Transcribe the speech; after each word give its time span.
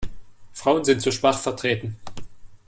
Frauen 0.51 0.83
sind 0.83 0.99
zu 1.03 1.11
schwach 1.11 1.37
vertreten. 1.37 1.95